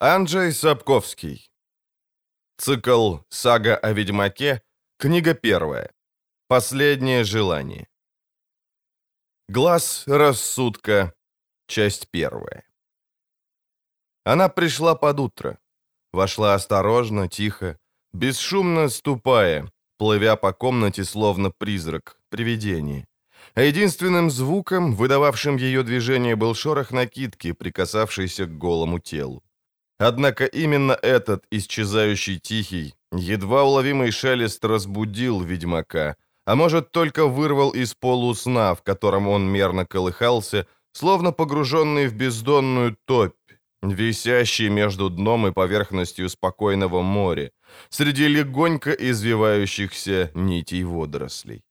Анджей 0.00 0.52
Сапковский. 0.52 1.50
Цикл 2.56 3.16
«Сага 3.30 3.76
о 3.76 3.92
Ведьмаке», 3.92 4.62
книга 4.96 5.34
первая. 5.34 5.90
Последнее 6.46 7.24
желание. 7.24 7.88
Глаз 9.48 10.04
рассудка, 10.06 11.14
часть 11.66 12.10
первая. 12.12 12.62
Она 14.22 14.48
пришла 14.48 14.94
под 14.94 15.18
утро. 15.18 15.58
Вошла 16.12 16.54
осторожно, 16.54 17.28
тихо, 17.28 17.76
бесшумно 18.12 18.90
ступая, 18.90 19.68
плывя 19.96 20.36
по 20.36 20.52
комнате 20.52 21.02
словно 21.02 21.50
призрак, 21.50 22.20
привидение. 22.28 23.08
А 23.54 23.62
единственным 23.62 24.30
звуком, 24.30 24.94
выдававшим 24.94 25.56
ее 25.56 25.82
движение, 25.82 26.36
был 26.36 26.54
шорох 26.54 26.92
накидки, 26.92 27.50
прикасавшийся 27.50 28.46
к 28.46 28.58
голому 28.58 29.00
телу. 29.00 29.42
Однако 29.98 30.44
именно 30.44 30.92
этот 30.92 31.44
исчезающий 31.50 32.38
тихий, 32.38 32.94
едва 33.12 33.64
уловимый 33.64 34.12
шелест 34.12 34.64
разбудил 34.64 35.40
ведьмака, 35.40 36.16
а 36.46 36.54
может, 36.54 36.92
только 36.92 37.26
вырвал 37.26 37.70
из 37.70 37.94
полусна, 37.94 38.74
в 38.74 38.82
котором 38.82 39.28
он 39.28 39.50
мерно 39.50 39.84
колыхался, 39.84 40.66
словно 40.92 41.32
погруженный 41.32 42.06
в 42.06 42.14
бездонную 42.14 42.96
топь, 43.04 43.34
висящий 43.82 44.68
между 44.68 45.10
дном 45.10 45.48
и 45.48 45.52
поверхностью 45.52 46.28
спокойного 46.28 47.02
моря, 47.02 47.50
среди 47.90 48.28
легонько 48.28 48.92
извивающихся 48.92 50.30
нитей 50.34 50.84
водорослей. 50.84 51.62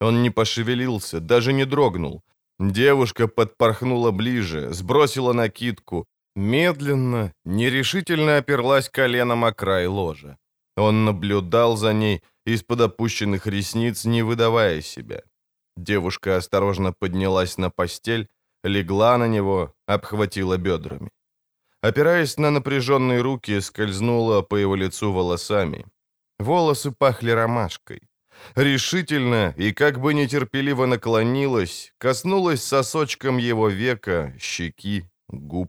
Он 0.00 0.22
не 0.22 0.30
пошевелился, 0.30 1.20
даже 1.20 1.52
не 1.52 1.64
дрогнул. 1.64 2.22
Девушка 2.58 3.28
подпорхнула 3.28 4.10
ближе, 4.10 4.72
сбросила 4.72 5.32
накидку, 5.32 6.06
медленно, 6.36 7.32
нерешительно 7.44 8.38
оперлась 8.38 8.88
коленом 8.88 9.44
о 9.44 9.52
край 9.52 9.86
ложа. 9.86 10.38
Он 10.76 11.04
наблюдал 11.04 11.76
за 11.76 11.92
ней 11.92 12.22
из-под 12.46 12.80
опущенных 12.80 13.46
ресниц, 13.46 14.04
не 14.04 14.22
выдавая 14.22 14.82
себя. 14.82 15.22
Девушка 15.76 16.36
осторожно 16.36 16.92
поднялась 16.92 17.58
на 17.58 17.70
постель, 17.70 18.28
легла 18.64 19.18
на 19.18 19.28
него, 19.28 19.74
обхватила 19.86 20.56
бедрами. 20.56 21.10
Опираясь 21.82 22.38
на 22.38 22.50
напряженные 22.50 23.20
руки, 23.22 23.60
скользнула 23.60 24.42
по 24.42 24.56
его 24.56 24.76
лицу 24.76 25.12
волосами. 25.12 25.86
Волосы 26.38 26.90
пахли 26.90 27.30
ромашкой 27.30 28.00
решительно 28.54 29.54
и 29.56 29.72
как 29.72 30.00
бы 30.00 30.14
нетерпеливо 30.14 30.86
наклонилась, 30.86 31.92
коснулась 31.98 32.62
сосочком 32.62 33.38
его 33.38 33.68
века, 33.68 34.34
щеки, 34.38 35.04
губ. 35.28 35.68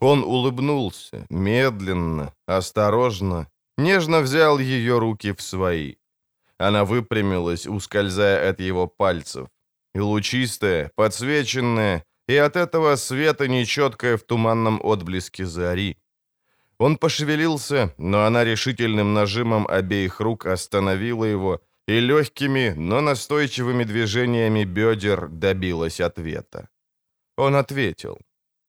Он 0.00 0.24
улыбнулся, 0.24 1.26
медленно, 1.30 2.32
осторожно, 2.46 3.48
нежно 3.78 4.20
взял 4.20 4.58
ее 4.58 4.98
руки 4.98 5.32
в 5.32 5.42
свои. 5.42 5.94
Она 6.58 6.84
выпрямилась, 6.84 7.66
ускользая 7.66 8.50
от 8.50 8.60
его 8.60 8.86
пальцев. 8.86 9.48
И 9.94 10.00
лучистая, 10.00 10.90
подсвеченная, 10.94 12.04
и 12.28 12.36
от 12.36 12.56
этого 12.56 12.96
света 12.96 13.48
нечеткая 13.48 14.16
в 14.16 14.22
туманном 14.22 14.80
отблеске 14.82 15.46
зари. 15.46 15.96
Он 16.78 16.96
пошевелился, 16.98 17.94
но 17.96 18.24
она 18.24 18.44
решительным 18.44 19.14
нажимом 19.14 19.66
обеих 19.66 20.20
рук 20.20 20.46
остановила 20.46 21.24
его, 21.24 21.60
и 21.88 22.00
легкими, 22.00 22.74
но 22.76 23.00
настойчивыми 23.00 23.84
движениями 23.84 24.64
бедер 24.64 25.28
добилась 25.28 26.00
ответа. 26.00 26.68
Он 27.36 27.54
ответил. 27.54 28.18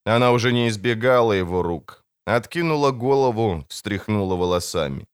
Она 0.07 0.31
уже 0.31 0.53
не 0.53 0.69
избегала 0.69 1.33
его 1.33 1.61
рук, 1.61 2.05
откинула 2.25 2.91
голову, 2.91 3.65
встряхнула 3.67 4.35
волосами. 4.37 5.05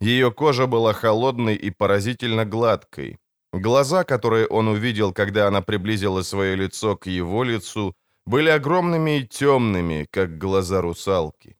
Ее 0.00 0.30
кожа 0.30 0.66
была 0.66 0.92
холодной 0.92 1.54
и 1.54 1.70
поразительно 1.70 2.44
гладкой. 2.44 3.16
Глаза, 3.54 4.04
которые 4.04 4.46
он 4.46 4.68
увидел, 4.68 5.14
когда 5.14 5.48
она 5.48 5.62
приблизила 5.62 6.22
свое 6.22 6.56
лицо 6.56 6.94
к 6.94 7.06
его 7.06 7.44
лицу, 7.44 7.94
были 8.26 8.50
огромными 8.50 9.18
и 9.18 9.26
темными, 9.26 10.06
как 10.10 10.36
глаза 10.36 10.82
русалки. 10.82 11.56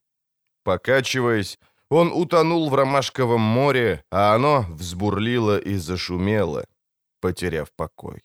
Покачиваясь, 0.63 1.59
он 1.89 2.13
утонул 2.13 2.69
в 2.69 2.75
ромашковом 2.75 3.41
море, 3.41 4.05
а 4.11 4.35
оно 4.35 4.67
взбурлило 4.69 5.59
и 5.59 5.77
зашумело, 5.77 6.67
потеряв 7.21 7.69
покой. 7.77 8.21